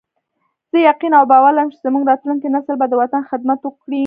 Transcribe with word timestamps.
زه 0.71 0.77
یقین 0.89 1.11
او 1.19 1.25
باور 1.31 1.51
لرم 1.55 1.69
چې 1.73 1.81
زموږ 1.85 2.03
راتلونکی 2.05 2.47
نسل 2.55 2.75
به 2.79 2.85
د 2.89 2.93
وطن 3.01 3.21
خدمت 3.29 3.59
وکړي 3.63 3.99